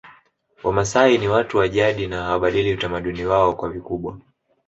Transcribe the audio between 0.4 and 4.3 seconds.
Wamasai ni watu wa jadi na hawabadili utamaduni wao kwa vikubwa